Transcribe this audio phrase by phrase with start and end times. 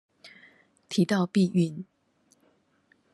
[0.89, 1.85] 提到避孕